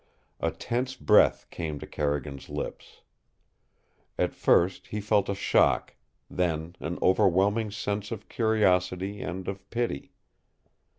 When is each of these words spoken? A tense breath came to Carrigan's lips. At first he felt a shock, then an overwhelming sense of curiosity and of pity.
A 0.39 0.49
tense 0.49 0.95
breath 0.95 1.45
came 1.51 1.77
to 1.77 1.85
Carrigan's 1.85 2.49
lips. 2.49 3.01
At 4.17 4.33
first 4.33 4.87
he 4.87 4.99
felt 4.99 5.29
a 5.29 5.35
shock, 5.35 5.95
then 6.27 6.75
an 6.79 6.97
overwhelming 7.03 7.69
sense 7.69 8.09
of 8.09 8.27
curiosity 8.27 9.21
and 9.21 9.47
of 9.47 9.69
pity. 9.69 10.11